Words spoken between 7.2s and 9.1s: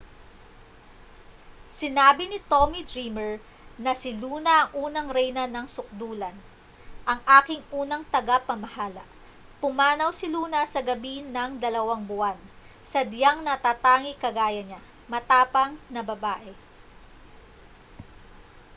aking unang tagapamahala